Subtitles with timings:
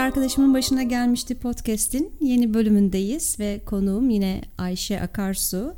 [0.00, 5.74] Arkadaşımın başına gelmişti podcast'in yeni bölümündeyiz ve konuğum yine Ayşe Akarsu.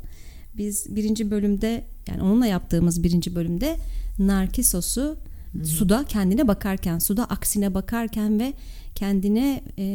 [0.57, 3.77] Biz birinci bölümde yani onunla yaptığımız birinci bölümde
[4.19, 5.17] Narkisos'u
[5.63, 8.53] suda kendine bakarken, suda aksine bakarken ve
[8.95, 9.85] kendine e,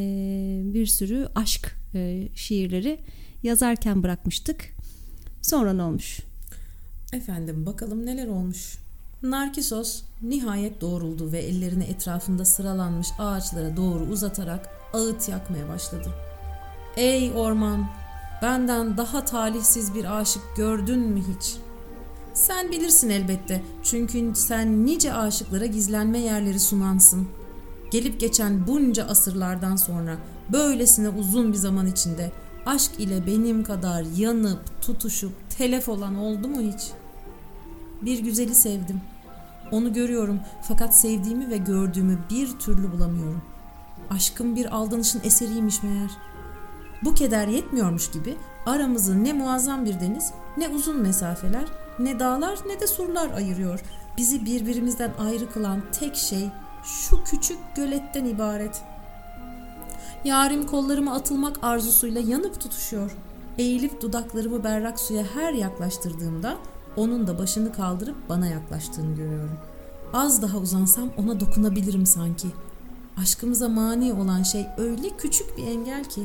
[0.74, 3.00] bir sürü aşk e, şiirleri
[3.42, 4.76] yazarken bırakmıştık.
[5.42, 6.20] Sonra ne olmuş?
[7.12, 8.78] Efendim bakalım neler olmuş.
[9.22, 16.08] Narkisos nihayet doğruldu ve ellerini etrafında sıralanmış ağaçlara doğru uzatarak ağıt yakmaya başladı.
[16.96, 17.88] Ey orman,
[18.42, 21.56] benden daha talihsiz bir aşık gördün mü hiç?
[22.34, 27.28] Sen bilirsin elbette çünkü sen nice aşıklara gizlenme yerleri sunansın.
[27.90, 30.16] Gelip geçen bunca asırlardan sonra
[30.52, 32.32] böylesine uzun bir zaman içinde
[32.66, 36.82] aşk ile benim kadar yanıp tutuşup telef olan oldu mu hiç?
[38.02, 39.00] Bir güzeli sevdim.
[39.72, 43.42] Onu görüyorum fakat sevdiğimi ve gördüğümü bir türlü bulamıyorum.
[44.10, 46.10] Aşkım bir aldanışın eseriymiş meğer.
[47.04, 51.64] Bu keder yetmiyormuş gibi aramızı ne muazzam bir deniz, ne uzun mesafeler,
[51.98, 53.80] ne dağlar ne de surlar ayırıyor.
[54.16, 56.50] Bizi birbirimizden ayrı kılan tek şey
[56.84, 58.82] şu küçük göletten ibaret.
[60.24, 63.10] Yarim kollarıma atılmak arzusuyla yanıp tutuşuyor.
[63.58, 66.56] Eğilip dudaklarımı berrak suya her yaklaştırdığımda
[66.96, 69.58] onun da başını kaldırıp bana yaklaştığını görüyorum.
[70.12, 72.48] Az daha uzansam ona dokunabilirim sanki.
[73.22, 76.22] Aşkımıza mani olan şey öyle küçük bir engel ki.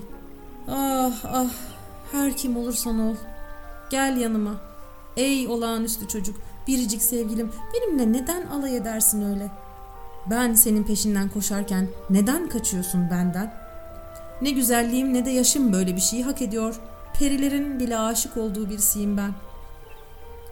[0.67, 1.52] Ah ah
[2.11, 3.16] her kim olursan ol.
[3.89, 4.56] Gel yanıma.
[5.17, 6.36] Ey olağanüstü çocuk,
[6.67, 9.52] biricik sevgilim benimle neden alay edersin öyle?
[10.30, 13.53] Ben senin peşinden koşarken neden kaçıyorsun benden?
[14.41, 16.79] Ne güzelliğim ne de yaşım böyle bir şeyi hak ediyor.
[17.19, 19.31] Perilerin bile aşık olduğu birisiyim ben.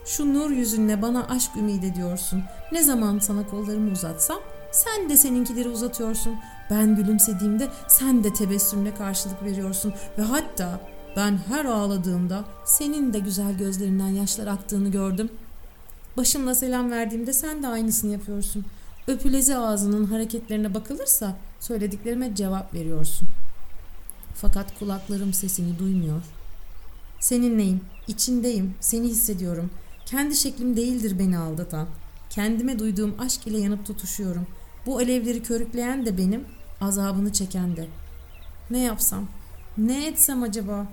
[0.05, 2.43] Şu nur yüzünle bana aşk ümit ediyorsun.
[2.71, 4.39] Ne zaman sana kollarımı uzatsam
[4.71, 6.35] sen de seninkileri uzatıyorsun.
[6.69, 9.93] Ben gülümsediğimde sen de tebessümle karşılık veriyorsun.
[10.17, 10.81] Ve hatta
[11.15, 15.29] ben her ağladığımda senin de güzel gözlerinden yaşlar aktığını gördüm.
[16.17, 18.65] Başımla selam verdiğimde sen de aynısını yapıyorsun.
[19.07, 23.27] Öpülezi ağzının hareketlerine bakılırsa söylediklerime cevap veriyorsun.
[24.35, 26.21] Fakat kulaklarım sesini duymuyor.
[27.19, 29.69] Seninleyim, içindeyim, seni hissediyorum.
[30.11, 31.87] Kendi şeklim değildir beni aldatan.
[32.29, 34.47] Kendime duyduğum aşk ile yanıp tutuşuyorum.
[34.85, 36.45] Bu alevleri körükleyen de benim,
[36.81, 37.87] azabını çeken de.
[38.69, 39.27] Ne yapsam?
[39.77, 40.87] Ne etsem acaba?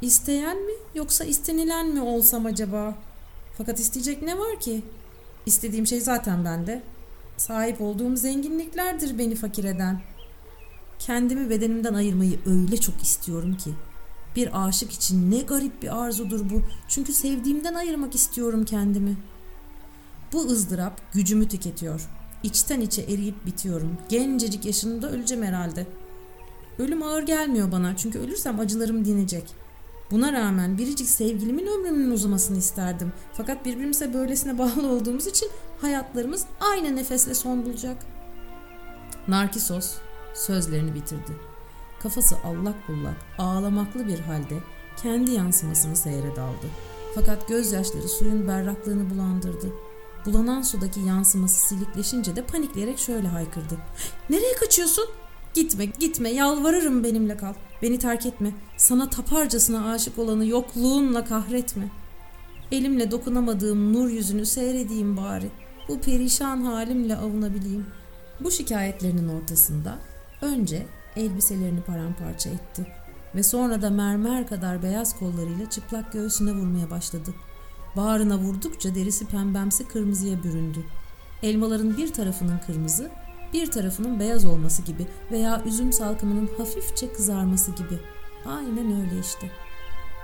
[0.00, 2.94] İsteyen mi yoksa istenilen mi olsam acaba?
[3.58, 4.82] Fakat isteyecek ne var ki?
[5.46, 6.82] İstediğim şey zaten bende.
[7.36, 10.00] Sahip olduğum zenginliklerdir beni fakir eden.
[10.98, 13.70] Kendimi bedenimden ayırmayı öyle çok istiyorum ki.
[14.36, 16.62] Bir aşık için ne garip bir arzudur bu.
[16.88, 19.16] Çünkü sevdiğimden ayırmak istiyorum kendimi.
[20.32, 22.08] Bu ızdırap gücümü tüketiyor.
[22.42, 23.98] İçten içe eriyip bitiyorum.
[24.08, 25.86] Gencecik yaşında öleceğim herhalde.
[26.78, 29.44] Ölüm ağır gelmiyor bana çünkü ölürsem acılarım dinecek.
[30.10, 33.12] Buna rağmen biricik sevgilimin ömrümün uzamasını isterdim.
[33.32, 35.48] Fakat birbirimize böylesine bağlı olduğumuz için
[35.80, 37.96] hayatlarımız aynı nefesle son bulacak.
[39.28, 39.94] Narkisos
[40.34, 41.51] sözlerini bitirdi.
[42.02, 44.58] Kafası allak bullak, ağlamaklı bir halde
[45.02, 46.66] kendi yansımasını seyre daldı.
[47.14, 49.72] Fakat gözyaşları suyun berraklığını bulandırdı.
[50.26, 53.78] Bulanan sudaki yansıması silikleşince de panikleyerek şöyle haykırdı.
[54.30, 55.04] Nereye kaçıyorsun?
[55.54, 57.54] Gitme, gitme, yalvarırım benimle kal.
[57.82, 58.52] Beni terk etme.
[58.76, 61.88] Sana taparcasına aşık olanı yokluğunla kahretme.
[62.72, 65.50] Elimle dokunamadığım nur yüzünü seyredeyim bari.
[65.88, 67.86] Bu perişan halimle avunabileyim.
[68.40, 69.98] Bu şikayetlerinin ortasında
[70.40, 70.86] önce
[71.16, 72.86] elbiselerini paramparça etti
[73.34, 77.34] ve sonra da mermer kadar beyaz kollarıyla çıplak göğsüne vurmaya başladı.
[77.96, 80.84] Bağrına vurdukça derisi pembemsi kırmızıya büründü.
[81.42, 83.10] Elmaların bir tarafının kırmızı,
[83.52, 87.98] bir tarafının beyaz olması gibi veya üzüm salkımının hafifçe kızarması gibi.
[88.46, 89.50] Aynen öyle işte.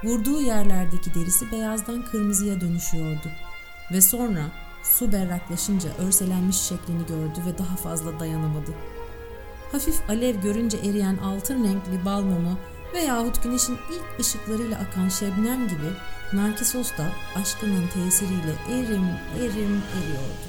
[0.04, 3.28] Vurduğu yerlerdeki derisi beyazdan kırmızıya dönüşüyordu.
[3.92, 4.42] Ve sonra
[4.82, 8.70] su berraklaşınca örselenmiş şeklini gördü ve daha fazla dayanamadı.
[9.72, 12.58] Hafif alev görünce eriyen altın renkli bal mumu
[12.94, 15.90] veyahut güneşin ilk ışıklarıyla akan şebnem gibi
[16.32, 19.06] Narkisos da aşkının tesiriyle erim
[19.36, 20.48] erim eriyordu.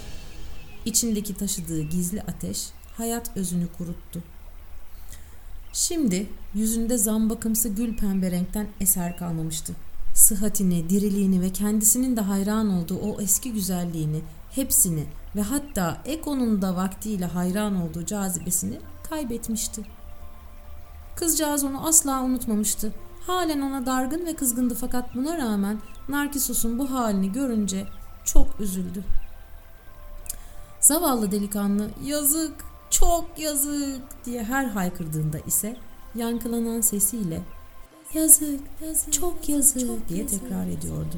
[0.86, 2.68] İçindeki taşıdığı gizli ateş
[2.98, 4.24] hayat özünü kuruttu.
[5.74, 9.74] Şimdi yüzünde zambakımsı gül pembe renkten eser kalmamıştı.
[10.14, 14.22] Sıhhatini, diriliğini ve kendisinin de hayran olduğu o eski güzelliğini,
[14.52, 15.06] hepsini
[15.36, 19.82] ve hatta Eko'nun da vaktiyle hayran olduğu cazibesini kaybetmişti.
[21.16, 22.94] Kızcağız onu asla unutmamıştı.
[23.28, 25.78] Halen ona dargın ve kızgındı fakat buna rağmen
[26.10, 27.88] Narkisos'un bu halini görünce
[28.26, 29.04] çok üzüldü.
[30.80, 32.54] Zavallı delikanlı yazık
[32.90, 35.78] çok yazık diye her haykırdığında ise
[36.16, 37.42] yankılanan sesiyle
[38.14, 40.42] yazık, yazık çok yazık çok diye yazık.
[40.42, 41.16] tekrar ediyordu.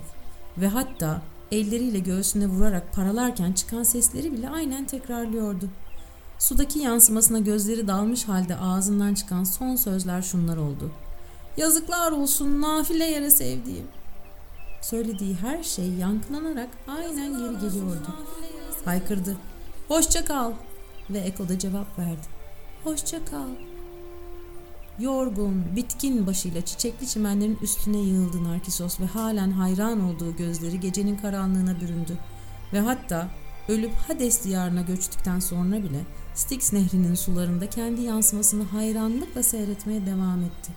[0.57, 1.21] Ve hatta
[1.51, 5.69] elleriyle göğsüne vurarak paralarken çıkan sesleri bile aynen tekrarlıyordu.
[6.41, 10.91] Sudaki yansımasına gözleri dalmış halde ağzından çıkan son sözler şunlar oldu.
[11.57, 13.87] Yazıklar olsun nafile yere sevdiğim.
[14.81, 18.15] Söylediği her şey yankılanarak aynen geri geliyordu.
[18.85, 19.37] Haykırdı.
[19.87, 20.51] Hoşça kal.
[21.09, 22.27] Ve Eko da cevap verdi.
[22.83, 23.49] Hoşça kal.
[24.99, 31.81] Yorgun, bitkin başıyla çiçekli çimenlerin üstüne yığıldı Narkisos ve halen hayran olduğu gözleri gecenin karanlığına
[31.81, 32.17] büründü.
[32.73, 33.27] Ve hatta
[33.67, 36.05] ölüp Hades diyarına göçtükten sonra bile
[36.35, 40.71] Styx nehrinin sularında kendi yansımasını hayranlıkla seyretmeye devam etti.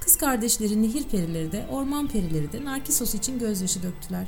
[0.00, 4.26] Kız kardeşleri nehir perileri de orman perileri de Narkisos için gözyaşı döktüler.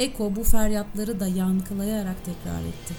[0.00, 2.94] Eko bu feryatları da yankılayarak tekrar etti.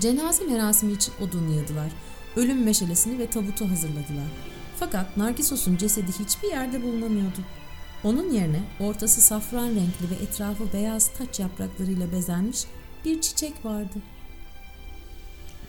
[0.00, 1.92] Cenaze merasimi için odun yığdılar.
[2.36, 4.30] Ölüm meşalesini ve tabutu hazırladılar.
[4.78, 7.40] Fakat Narkisos'un cesedi hiçbir yerde bulunamıyordu.
[8.04, 12.64] Onun yerine ortası safran renkli ve etrafı beyaz taç yapraklarıyla bezenmiş
[13.04, 13.98] bir çiçek vardı.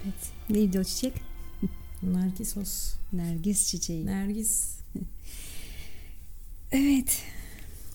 [0.03, 0.31] Evet.
[0.49, 1.13] Neydi o çiçek?
[2.03, 2.93] Narkisos.
[3.13, 4.05] Nergis çiçeği.
[4.05, 4.77] Nergis.
[6.71, 7.21] evet.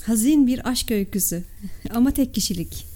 [0.04, 1.44] Hazin bir aşk öyküsü.
[1.90, 2.87] Ama tek kişilik.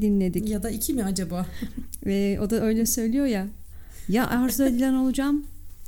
[0.00, 0.48] Dinledik.
[0.48, 1.46] Ya da iki mi acaba?
[2.06, 3.46] Ve o da öyle söylüyor ya.
[4.08, 5.44] Ya arzu edilen olacağım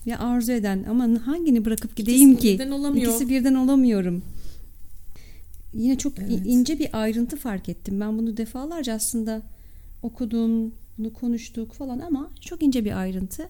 [0.06, 2.54] ya arzu eden ama hangini bırakıp gideyim İkisi ki?
[2.54, 3.10] Birden olamıyor.
[3.10, 4.22] İkisi birden olamıyorum.
[5.74, 6.30] Yine çok evet.
[6.44, 8.00] ince bir ayrıntı fark ettim.
[8.00, 9.42] Ben bunu defalarca aslında
[10.02, 13.48] okudum, bunu konuştuk falan ama çok ince bir ayrıntı.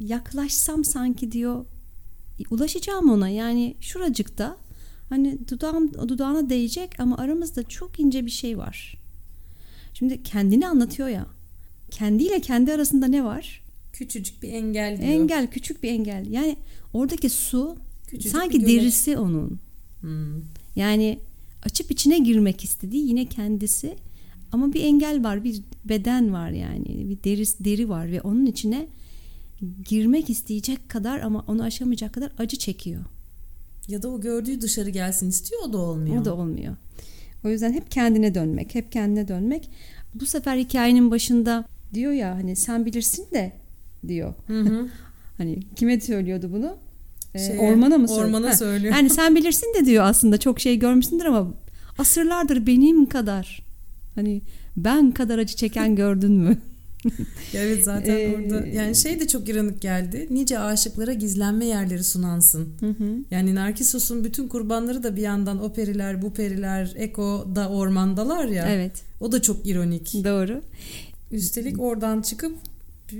[0.00, 1.64] Yaklaşsam sanki diyor
[2.50, 4.56] ulaşacağım ona yani şuracıkta
[5.08, 8.98] hani dudağım dudağına değecek ama aramızda çok ince bir şey var.
[9.94, 11.26] Şimdi kendini anlatıyor ya.
[11.90, 13.62] Kendiyle kendi arasında ne var?
[13.92, 15.08] Küçücük bir engel diyor.
[15.08, 16.26] Engel, küçük bir engel.
[16.30, 16.56] Yani
[16.92, 17.76] oradaki su
[18.06, 19.58] Küçücük sanki derisi onun.
[20.00, 20.42] Hmm.
[20.76, 21.18] Yani
[21.62, 23.96] açıp içine girmek istediği yine kendisi
[24.54, 27.08] ama bir engel var, bir beden var yani.
[27.10, 28.86] Bir deri, deri var ve onun içine
[29.88, 33.04] girmek isteyecek kadar ama onu aşamayacak kadar acı çekiyor.
[33.88, 36.22] Ya da o gördüğü dışarı gelsin istiyor o da olmuyor.
[36.22, 36.76] O da olmuyor.
[37.44, 39.70] O yüzden hep kendine dönmek, hep kendine dönmek.
[40.14, 41.64] Bu sefer hikayenin başında
[41.94, 43.52] diyor ya hani sen bilirsin de
[44.08, 44.34] diyor.
[44.46, 44.88] Hı hı.
[45.38, 46.76] hani kime söylüyordu bunu?
[47.34, 48.28] Ee, Şeye, ormana mı söylüyor?
[48.28, 48.94] Ormana söylüyor.
[48.94, 51.54] Yani sen bilirsin de diyor aslında çok şey görmüşsündür ama
[51.98, 53.63] asırlardır benim kadar
[54.14, 54.42] hani
[54.76, 56.58] ben kadar acı çeken gördün mü?
[57.54, 60.26] evet zaten ee, orada yani şey de çok ironik geldi.
[60.30, 62.68] Nice aşıklara gizlenme yerleri sunansın.
[62.80, 63.16] Hı hı.
[63.30, 68.66] Yani Narkisos'un bütün kurbanları da bir yandan o periler, bu periler, Eko da ormandalar ya.
[68.68, 69.02] Evet.
[69.20, 70.14] O da çok ironik.
[70.14, 70.62] Doğru.
[71.32, 72.56] Üstelik oradan çıkıp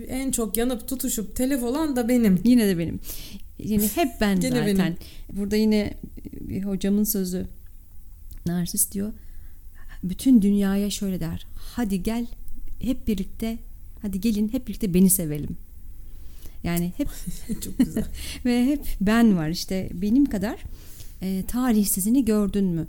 [0.08, 2.40] en çok yanıp tutuşup telef olan da benim.
[2.44, 3.00] Yine de benim.
[3.58, 4.66] Yani hep ben zaten.
[4.66, 4.96] Benim.
[5.32, 5.94] Burada yine
[6.40, 7.46] bir hocamın sözü.
[8.46, 9.12] Narsis diyor.
[10.04, 11.46] Bütün dünyaya şöyle der.
[11.56, 12.26] Hadi gel
[12.80, 13.58] hep birlikte
[14.02, 15.56] hadi gelin hep birlikte beni sevelim.
[16.64, 17.08] Yani hep
[17.64, 18.04] çok güzel.
[18.44, 20.58] ve hep ben var işte benim kadar
[21.22, 22.86] e, tarihsizini gördün mü?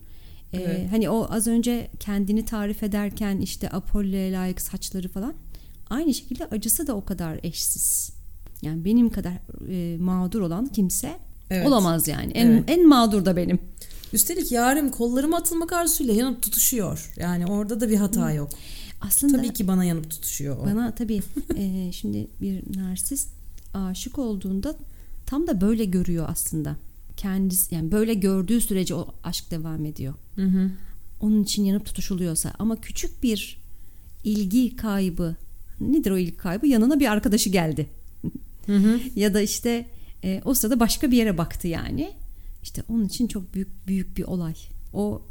[0.54, 0.92] E, evet.
[0.92, 5.34] Hani o az önce kendini tarif ederken işte Apollo'ya layık saçları falan
[5.90, 8.12] aynı şekilde acısı da o kadar eşsiz.
[8.62, 9.34] Yani benim kadar
[9.70, 11.18] e, mağdur olan kimse
[11.50, 11.68] evet.
[11.68, 12.32] olamaz yani.
[12.32, 12.64] En evet.
[12.68, 13.60] en mağdur da benim.
[14.14, 17.14] Üstelik yarım kollarıma atılmak arzusuyla yanıp tutuşuyor.
[17.18, 18.50] Yani orada da bir hata yok.
[19.02, 20.66] Aslında tabii ki bana yanıp tutuşuyor o.
[20.66, 21.22] Bana tabii
[21.58, 23.30] e, şimdi bir narsist
[23.74, 24.76] aşık olduğunda
[25.26, 26.76] tam da böyle görüyor aslında.
[27.18, 30.14] Kendisi yani böyle gördüğü sürece o aşk devam ediyor.
[30.36, 30.72] Hı hı.
[31.22, 33.58] Onun için yanıp tutuşuluyorsa ama küçük bir
[34.24, 35.36] ilgi kaybı
[35.80, 36.68] nedir o ilgi kaybı?
[36.68, 37.88] Yanına bir arkadaşı geldi.
[38.66, 39.00] Hı hı.
[39.16, 39.86] ya da işte
[40.24, 42.12] e, o sırada başka bir yere baktı yani.
[42.66, 44.56] İşte onun için çok büyük büyük bir olay.
[44.94, 45.22] O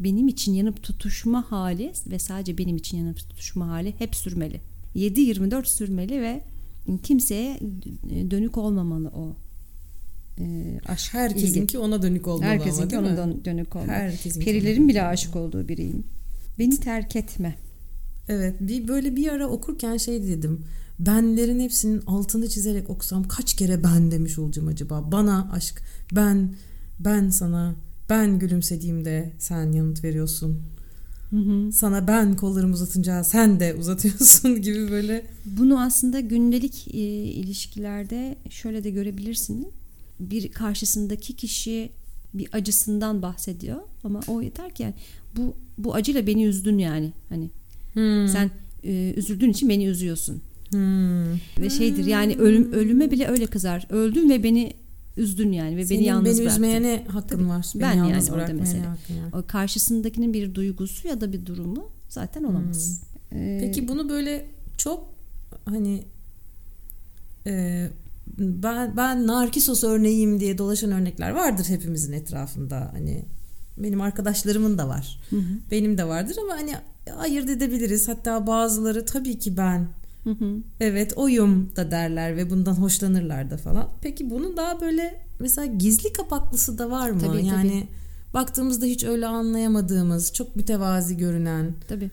[0.00, 4.60] benim için yanıp tutuşma hali ve sadece benim için yanıp tutuşma hali hep sürmeli.
[4.96, 6.42] 7-24 sürmeli ve
[7.02, 7.60] kimseye
[8.30, 9.36] dönük olmamalı o
[10.38, 10.44] e,
[10.88, 11.78] aşk Herkesinki ilgi.
[11.78, 13.90] ona dönük olmalı Herkesinki ama ona dönük olmalı.
[13.90, 16.04] Herkesinki Perilerin bile aşık olduğu biriyim.
[16.58, 17.56] Beni terk etme.
[18.28, 20.64] Evet bir böyle bir ara okurken şey dedim.
[20.98, 25.12] Benlerin hepsinin altını çizerek okusam kaç kere ben demiş olacağım acaba?
[25.12, 25.82] Bana aşk,
[26.12, 26.54] ben,
[27.00, 27.74] ben sana,
[28.10, 30.62] ben gülümsediğimde sen yanıt veriyorsun.
[31.30, 31.72] Hı hı.
[31.72, 35.26] Sana ben kollarımı uzatınca sen de uzatıyorsun gibi böyle.
[35.44, 39.68] Bunu aslında gündelik e, ilişkilerde şöyle de görebilirsin.
[40.20, 41.90] Bir karşısındaki kişi
[42.34, 44.94] bir acısından bahsediyor ama o yeter ki yani
[45.36, 47.50] bu bu acıyla beni üzdün yani hani
[47.94, 48.28] Hmm.
[48.28, 48.50] Sen
[48.84, 50.42] e, üzüldüğün için beni üzüyorsun.
[50.70, 51.32] Hmm.
[51.60, 53.86] Ve şeydir yani ölüm ölüme bile öyle kızar.
[53.90, 54.72] Öldün ve beni
[55.16, 56.54] üzdün yani ve Senin beni yalnız beni bıraktın.
[56.56, 57.48] üzmeye ne hakkın Tabii.
[57.48, 57.66] var?
[57.74, 58.68] Beni Ben yalnız yani orada var?
[59.32, 63.00] O karşısındakinin bir duygusu ya da bir durumu zaten olamaz.
[63.32, 64.46] Ee, Peki bunu böyle
[64.78, 65.08] çok
[65.64, 66.04] hani
[67.46, 67.86] e,
[68.38, 72.90] ben ben Narkisos örneğiyim diye dolaşan örnekler vardır hepimizin etrafında.
[72.92, 73.24] Hani
[73.78, 75.20] benim arkadaşlarımın da var.
[75.30, 75.42] Hı hı.
[75.70, 76.72] Benim de vardır ama hani
[77.18, 78.08] ayırt edebiliriz.
[78.08, 79.88] Hatta bazıları tabii ki ben
[80.24, 80.56] Hı hı.
[80.80, 83.88] evet oyum da derler ve bundan hoşlanırlar da falan.
[84.00, 87.20] Peki bunun daha böyle mesela gizli kapaklısı da var mı?
[87.20, 87.46] Tabii, tabii.
[87.46, 87.86] yani
[88.34, 91.74] baktığımızda hiç öyle anlayamadığımız, çok mütevazi görünen.
[91.88, 92.10] Tabii.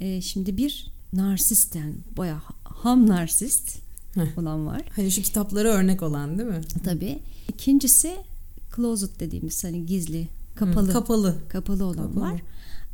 [0.00, 3.78] Ee, şimdi bir narsist yani bayağı ham narsist
[4.14, 4.38] Heh.
[4.38, 4.82] olan var.
[4.96, 6.60] Hani şu kitaplara örnek olan değil mi?
[6.84, 7.18] Tabii.
[7.48, 8.12] İkincisi
[8.76, 11.34] closet dediğimiz hani gizli, kapalı, Hı, kapalı.
[11.48, 12.20] kapalı olan Kapalı.
[12.20, 12.42] var.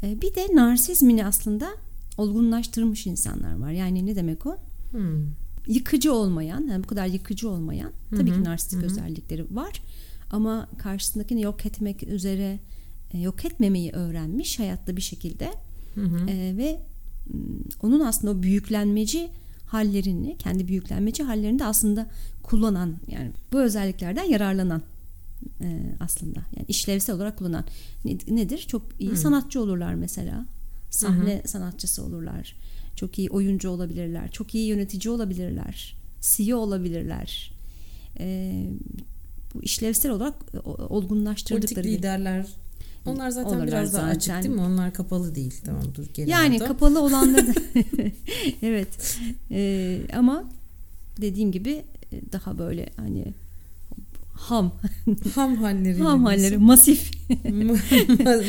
[0.02, 1.68] Ee, bir de narsizmini aslında
[2.20, 3.70] olgunlaştırmış insanlar var.
[3.70, 4.56] Yani ne demek o?
[4.90, 5.26] Hmm.
[5.66, 8.86] Yıkıcı olmayan, yani bu kadar yıkıcı olmayan tabii Hı hı, ki narsistik hı hı.
[8.86, 9.82] özellikleri var.
[10.30, 12.58] Ama karşısındakini yok etmek üzere
[13.12, 15.50] e, yok etmemeyi öğrenmiş hayatta bir şekilde.
[16.28, 16.80] Ee, ve
[17.34, 17.38] m,
[17.82, 19.28] onun aslında o büyüklenmeci
[19.66, 22.06] hallerini, kendi büyüklenmeci hallerini de aslında
[22.42, 24.82] kullanan yani bu özelliklerden yararlanan
[25.60, 27.64] e, aslında yani işlevsel olarak kullanan
[28.04, 28.58] Ne- nedir?
[28.68, 29.16] Çok iyi Hı.
[29.16, 30.46] sanatçı olurlar mesela.
[30.90, 32.56] Sahne sanatçısı olurlar.
[32.96, 34.30] Çok iyi oyuncu olabilirler.
[34.30, 35.96] Çok iyi yönetici olabilirler.
[36.20, 37.52] CEO olabilirler.
[38.18, 38.64] Ee,
[39.54, 42.46] bu işlevsel olarak e, Politik olgunlaştırdıkları bir- liderler.
[43.06, 44.60] Onlar zaten Olurlar biraz daha açık değil mi?
[44.60, 45.54] Onlar kapalı değil.
[45.64, 46.66] Tamam dur geri Yani aldım.
[46.68, 47.52] kapalı olanları da
[48.62, 49.16] evet
[49.50, 50.44] Ee, ama
[51.20, 51.82] dediğim gibi
[52.12, 53.24] e, daha böyle hani
[54.40, 54.72] ham
[55.34, 55.98] ham halleri.
[55.98, 57.10] ham halleri masif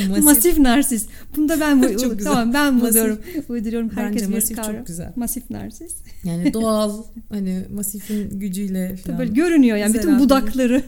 [0.10, 0.24] masif.
[0.24, 1.10] masif narsist.
[1.38, 2.32] Bunda ben bu Çok güzel.
[2.32, 3.20] tamam ben buluyorum
[3.50, 4.76] uyduruyorum herkes Bence masif kavram.
[4.76, 5.14] çok güzel.
[5.16, 5.98] Masif narsist.
[6.24, 9.20] Yani doğal hani masifin gücüyle falan.
[9.20, 10.84] böyle görünüyor yani bütün budakları,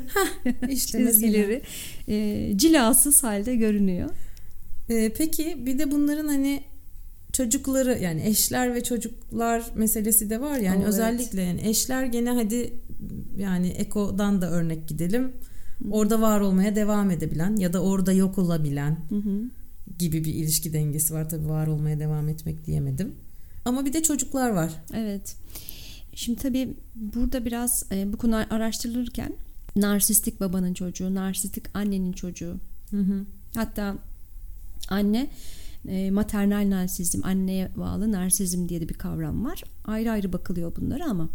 [0.70, 1.62] işte çizgileri
[2.08, 4.10] e, cilasız halde görünüyor.
[4.90, 6.64] Ee, peki bir de bunların hani
[7.34, 10.88] çocukları yani eşler ve çocuklar meselesi de var yani Evet.
[10.88, 12.74] özellikle yani eşler gene hadi
[13.38, 15.32] yani Eko'dan da örnek gidelim.
[15.92, 19.42] Orada var olmaya devam edebilen ya da orada yok olabilen Hı hı.
[20.00, 23.12] gibi bir ilişki dengesi var tabii var olmaya devam etmek diyemedim.
[23.66, 24.72] Ama bir de çocuklar var.
[24.94, 25.36] Evet.
[26.16, 29.34] Şimdi tabii burada biraz e, bu konu araştırılırken
[29.76, 32.56] narsistik babanın çocuğu, narsistik annenin çocuğu,
[32.92, 33.26] Hı hı.
[33.56, 33.96] hatta
[34.90, 35.28] anne
[35.88, 39.64] e, maternal narsizm, anneye bağlı narsizm diye de bir kavram var.
[39.86, 41.30] Ayrı ayrı bakılıyor bunlara ama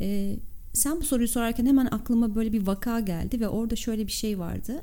[0.00, 0.36] e,
[0.72, 4.38] sen bu soruyu sorarken hemen aklıma böyle bir vaka geldi ve orada şöyle bir şey
[4.38, 4.82] vardı.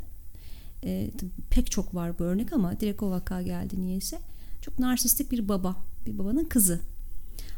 [0.84, 1.12] E,
[1.50, 4.20] pek çok var bu örnek ama direkt o vaka geldi niyeyse.
[4.62, 5.76] Çok narsistik bir baba,
[6.06, 6.80] bir babanın kızı.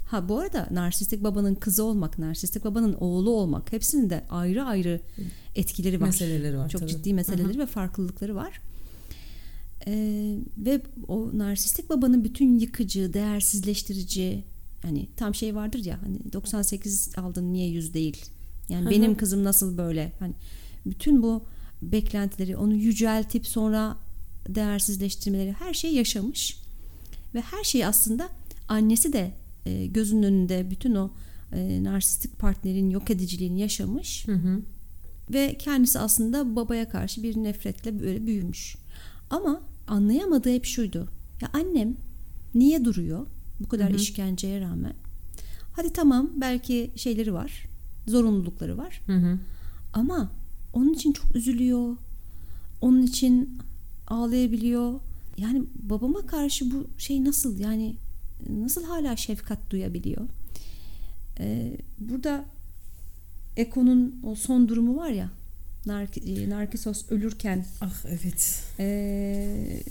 [0.07, 5.01] Ha bu arada narsistik babanın kızı olmak, narsistik babanın oğlu olmak hepsinin de ayrı ayrı
[5.55, 6.05] etkileri var.
[6.05, 6.91] Meseleleri var Çok tabii.
[6.91, 8.61] ciddi meseleleri ve farklılıkları var.
[9.87, 14.43] Ee, ve o narsistik babanın bütün yıkıcı, değersizleştirici
[14.81, 18.25] hani tam şey vardır ya hani 98 aldın niye 100 değil?
[18.69, 18.91] Yani Hı hı.
[18.91, 20.11] benim kızım nasıl böyle?
[20.19, 20.33] Hani
[20.85, 21.43] bütün bu
[21.81, 23.97] beklentileri onu yüceltip sonra
[24.49, 26.57] değersizleştirmeleri her şeyi yaşamış
[27.35, 28.29] ve her şeyi aslında
[28.67, 29.31] annesi de
[29.65, 31.11] e, gözünün önünde bütün o
[31.53, 34.61] e, narsistik partnerin yok ediciliğini yaşamış Hı hı.
[35.33, 38.75] ve kendisi aslında babaya karşı bir nefretle böyle büyümüş.
[39.29, 41.07] Ama anlayamadığı hep şuydu.
[41.41, 41.95] Ya annem
[42.55, 43.27] niye duruyor
[43.59, 43.97] bu kadar Hı hı.
[43.97, 44.93] işkenceye rağmen?
[45.73, 47.65] Hadi tamam belki şeyleri var,
[48.07, 49.01] zorunlulukları var.
[49.05, 49.39] Hı hı.
[49.93, 50.31] Ama
[50.73, 51.95] onun için çok üzülüyor.
[52.81, 53.57] Onun için
[54.07, 54.99] ağlayabiliyor.
[55.37, 57.95] Yani babama karşı bu şey nasıl yani
[58.49, 60.27] nasıl hala şefkat duyabiliyor?
[61.39, 62.45] Ee, burada
[63.57, 65.29] Eko'nun o son durumu var ya
[65.87, 68.63] Nark- e, Narkisos ölürken Ah evet.
[68.79, 69.81] ee,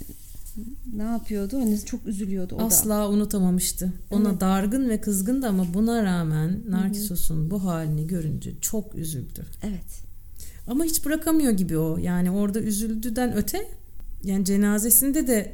[0.97, 1.59] ne yapıyordu?
[1.59, 2.65] Hani çok üzülüyordu o da.
[2.65, 3.93] Asla unutamamıştı.
[4.11, 4.41] Ona Evet.
[4.41, 9.47] dargın ve kızgındı ama buna rağmen Narkisos'un bu halini görünce çok üzüldü.
[9.63, 10.03] Evet.
[10.67, 11.99] Ama hiç bırakamıyor gibi o.
[11.99, 13.69] Yani orada üzüldüden öte
[14.25, 15.53] yani cenazesinde de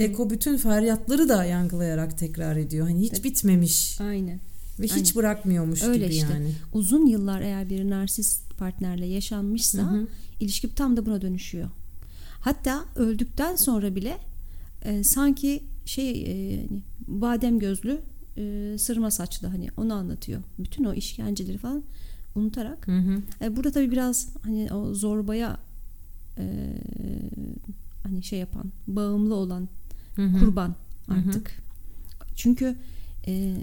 [0.00, 2.86] Eko bütün feryatları da yankılayarak tekrar ediyor.
[2.88, 3.24] Hani hiç Evet.
[3.24, 4.40] bitmemiş Aynen.
[4.80, 5.14] ve hiç Aynen.
[5.14, 6.32] bırakmıyormuş Öyle gibi işte.
[6.32, 6.52] yani.
[6.72, 10.06] Uzun yıllar eğer bir narsist partnerle yaşanmışsa Hı hı.
[10.40, 11.70] ilişki tam da buna dönüşüyor.
[12.40, 14.18] Hatta öldükten sonra bile
[14.84, 18.00] e, sanki şey e, hani badem gözlü
[18.36, 20.42] e, sırma saçlı hani onu anlatıyor.
[20.58, 21.82] Bütün o işkenceleri falan
[22.34, 22.88] unutarak.
[22.88, 23.22] Hı hı.
[23.40, 25.56] E, burada tabii biraz hani o zorbaya
[26.38, 26.44] e,
[28.02, 29.68] hani şey yapan, bağımlı olan
[30.16, 30.38] Hı hı.
[30.40, 30.74] kurban
[31.08, 31.14] hı.
[31.14, 31.50] artık.
[32.36, 32.76] Çünkü
[33.26, 33.56] e,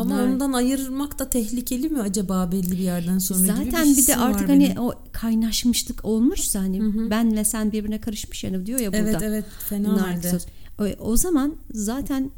[0.00, 3.96] Ama Nar- ondan ayırmak da tehlikeli mi acaba belli bir yerden sonra gibi Zaten bir
[3.96, 4.78] bir de artık hani benim.
[4.82, 9.02] o kaynaşmışlık olmuşsa hani benle sen birbirine karışmış yani diyor ya burada.
[9.10, 10.38] Evet evet fena halde.
[10.78, 12.30] O, o zaman zaten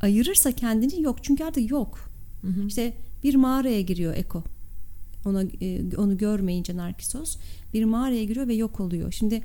[0.00, 1.98] ayırırsa kendini yok çünkü artık yok.
[2.68, 4.42] İşte bir mağaraya giriyor Eko.
[5.26, 7.36] Ona e, onu görmeyince Narkisos
[7.74, 9.12] bir mağaraya giriyor ve yok oluyor.
[9.12, 9.42] Şimdi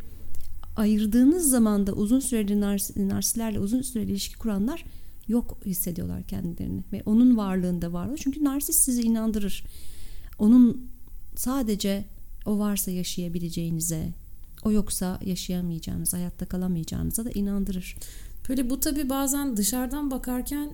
[0.78, 4.84] ayırdığınız zaman da uzun süreli nars- narsistlerle uzun süreli ilişki kuranlar
[5.28, 8.16] yok hissediyorlar kendilerini ve onun varlığında varlığı.
[8.18, 9.64] Çünkü narsist sizi inandırır.
[10.40, 10.88] Onun
[11.36, 12.06] sadece
[12.46, 14.10] o varsa yaşayabileceğinize,
[14.64, 17.96] o yoksa yaşayamayacağınız, hayatta kalamayacağınıza da inandırır.
[18.50, 20.70] Böyle bu tabi bazen dışarıdan bakarken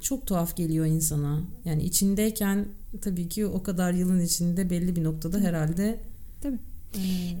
[0.00, 1.40] çok tuhaf geliyor insana.
[1.64, 2.68] Yani içindeyken
[3.00, 6.00] tabii ki o kadar yılın içinde belli bir noktada herhalde
[6.42, 6.58] Tabii.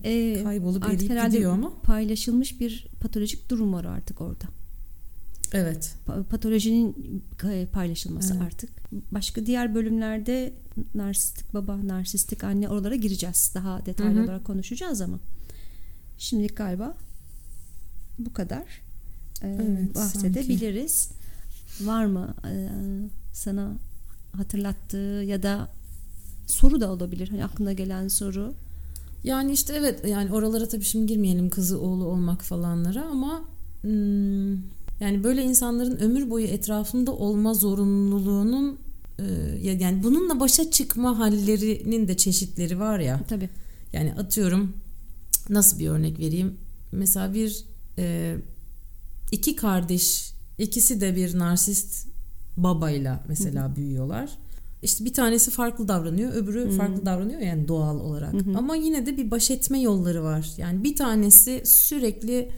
[0.04, 1.72] e, Ee, kaybolup artık eriyip gidiyor ama.
[1.82, 4.44] paylaşılmış bir patolojik durum var artık orada.
[5.52, 5.94] Evet.
[6.06, 8.42] Pa- Patolojinin e, paylaşılması Evet.
[8.46, 8.70] artık.
[9.12, 10.52] Başka diğer bölümlerde
[10.94, 13.50] narsistik baba, narsistik anne oralara gireceğiz.
[13.54, 14.24] Daha detaylı Hı hı.
[14.24, 15.18] olarak konuşacağız ama
[16.18, 16.96] şimdilik galiba
[18.18, 18.64] bu kadar
[19.42, 21.10] e, Evet, bahsedebiliriz.
[21.80, 22.68] Var mı e,
[23.32, 23.72] sana
[24.32, 25.68] hatırlattığı ya da
[26.46, 27.28] soru da olabilir.
[27.28, 28.54] Hani aklına gelen soru.
[29.24, 33.44] Yani işte evet yani oralara tabii şimdi girmeyelim kızı oğlu olmak falanlara ama
[33.82, 34.54] hmm,
[35.00, 38.78] yani böyle insanların ömür boyu etrafında olma zorunluluğunun
[39.18, 39.22] e,
[39.62, 43.20] ya- yani bununla başa çıkma hallerinin de çeşitleri var ya.
[43.28, 43.48] Tabii.
[43.92, 44.72] Yani atıyorum
[45.48, 46.54] nasıl bir örnek vereyim?
[46.92, 47.64] Mesela bir
[47.98, 48.36] e,
[49.32, 52.06] iki kardeş ikisi de bir narsist
[52.56, 54.30] babayla mesela büyüyorlar.
[54.82, 58.34] İşte bir tanesi farklı davranıyor, öbürü farklı davranıyor yani doğal olarak.
[58.56, 60.50] Ama yine de bir baş etme yolları var.
[60.56, 62.48] Yani bir tanesi sürekli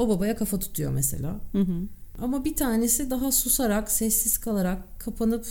[0.00, 1.40] o babaya kafa tutuyor mesela.
[1.52, 1.82] Hı hı.
[2.22, 5.46] Ama bir tanesi daha susarak, sessiz kalarak, kapanıp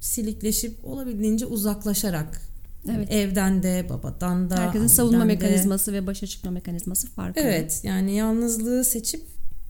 [0.00, 2.40] silikleşip olabildiğince uzaklaşarak
[2.86, 3.12] yani Evet.
[3.12, 5.24] evden de, babadan da, Herkesin savunma de.
[5.24, 7.40] mekanizması ve başa çıkma mekanizması farklı.
[7.42, 9.22] Evet, yani yalnızlığı seçip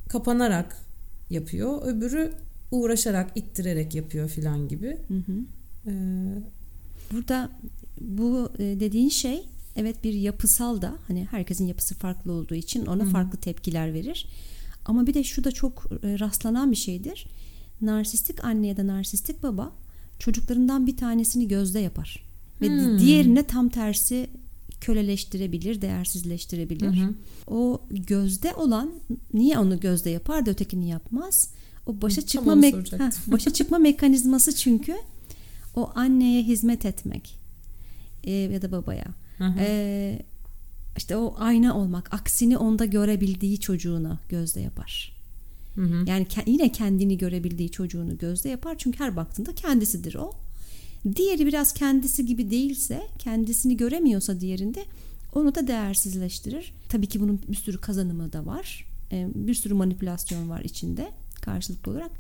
[0.09, 0.76] kapanarak
[1.31, 1.83] yapıyor.
[1.87, 2.33] Öbürü
[2.70, 4.98] uğraşarak, ittirerek yapıyor filan gibi.
[5.09, 5.33] Hı hı.
[5.87, 5.92] Ee,
[7.12, 7.50] Burada
[8.00, 13.05] bu e, dediğin şey evet bir yapısal da hani herkesin yapısı farklı olduğu için ona
[13.05, 14.27] farklı tepkiler verir.
[14.85, 17.27] Ama bir de şu da çok e, rastlanan bir şeydir.
[17.81, 19.73] Narsistik anne ya da narsistik baba
[20.19, 22.25] çocuklarından bir tanesini gözde yapar.
[22.61, 22.99] Ve Hmm.
[22.99, 24.31] diğerine tam tersi
[24.81, 27.01] köleleştirebilir, değersizleştirebilir.
[27.01, 27.15] Hı hı.
[27.47, 28.91] O gözde olan
[29.35, 31.49] niye onu gözde yapar da ötekini yapmaz?
[31.87, 32.99] O başa çıkma me-.
[32.99, 34.95] Heh, başa çıkma mekanizması çünkü
[35.75, 37.39] o anneye hizmet etmek
[38.25, 39.05] e, ya da babaya.
[39.42, 39.61] Hı hı.
[39.61, 40.22] E,
[40.96, 45.12] işte o ayna olmak, aksini onda görebildiği çocuğuna gözde yapar.
[45.74, 46.05] Hı hı.
[46.09, 50.33] Yani ke- yine kendini görebildiği çocuğunu gözde yapar çünkü her baktığında kendisidir o.
[51.16, 54.85] Diğeri biraz kendisi gibi değilse, kendisini göremiyorsa diğerinde
[55.35, 56.72] onu da değersizleştirir.
[56.88, 58.87] Tabii ki bunun bir sürü kazanımı da var.
[59.12, 62.11] E, Bir sürü manipülasyon var içinde karşılıklı olarak.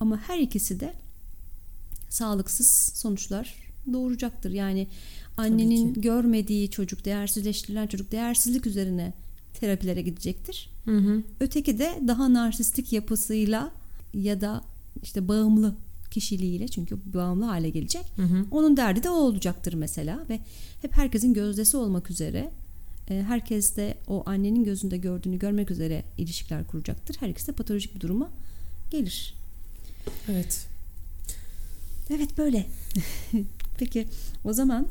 [0.00, 0.92] Ama her ikisi de
[2.10, 3.54] sağlıksız sonuçlar
[3.92, 4.50] doğuracaktır.
[4.50, 4.86] Yani
[5.36, 9.12] annenin görmediği çocuk, değersizleştirilen çocuk değersizlik üzerine
[9.60, 10.70] terapilere gidecektir.
[10.84, 11.22] Hı hı.
[11.40, 13.70] Öteki de daha narsistik yapısıyla
[14.14, 14.62] ya da
[15.02, 15.74] işte bağımlı
[16.10, 18.04] kişiliğiyle çünkü bağımlı hale gelecek.
[18.16, 18.44] Hı hı.
[18.50, 20.40] Onun derdi de o olacaktır mesela ve
[20.82, 22.50] hep herkesin gözdesi olmak üzere
[23.10, 27.16] e, herkes de o annenin gözünde gördüğünü görmek üzere ilişkiler kuracaktır.
[27.20, 28.30] Her ikisi de patolojik bir duruma
[28.90, 29.34] gelir.
[30.28, 30.66] Evet.
[32.10, 32.66] Evet böyle.
[33.78, 34.06] Peki
[34.44, 34.86] o zaman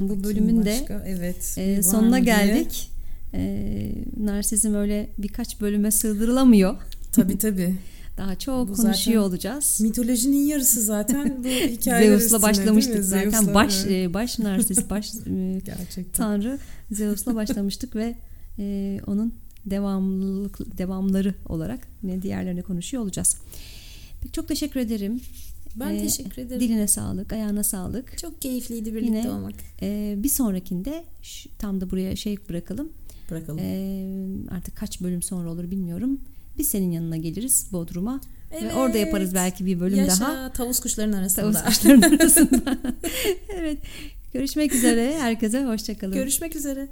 [0.00, 1.54] bu bölümün de evet.
[1.56, 2.90] e, sonuna geldik.
[3.34, 6.76] E, narsizm öyle birkaç bölüme sığdırılamıyor.
[7.12, 7.74] Tabii tabii.
[8.16, 9.80] Daha çok Bu konuşuyor olacağız.
[9.80, 13.30] Mitolojinin yarısı zaten bu hikayeler Zeus'la başlamıştık zaten.
[13.30, 14.14] Zeus'la, baş evet.
[14.14, 16.12] baş narsist, baş e, Gerçekten.
[16.12, 16.58] tanrı
[16.90, 18.16] Zeus'la başlamıştık ve
[18.58, 19.34] e, onun
[19.66, 23.36] devamlılık devamları olarak ne diğerlerini konuşuyor olacağız.
[24.20, 25.20] Peki çok teşekkür ederim.
[25.80, 26.60] Ben Ee, teşekkür ederim.
[26.60, 28.18] Diline sağlık, ayağına sağlık.
[28.18, 29.54] Çok keyifliydi birlikte Yine- olmak.
[29.82, 32.92] E, bir sonrakinde şu- tam da buraya şey bırakalım.
[33.30, 33.58] Bırakalım.
[33.62, 34.16] E,
[34.50, 36.20] artık kaç bölüm sonra olur bilmiyorum.
[36.58, 38.20] Biz senin yanına geliriz Bodrum'a.
[38.62, 40.52] Ve orada yaparız belki bir bölüm Yaşa, daha.
[40.52, 41.52] tavus kuşlarının arasında.
[41.52, 42.78] Tavus kuşlarının arasında.
[43.48, 43.78] evet.
[44.32, 45.16] Görüşmek üzere.
[45.18, 46.14] Herkese hoşçakalın.
[46.14, 46.88] Görüşmek üzere.